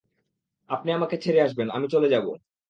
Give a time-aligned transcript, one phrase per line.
[0.69, 2.31] আপনি আমাকে ছেড়ে আসবেন, আমি চলে যাবো।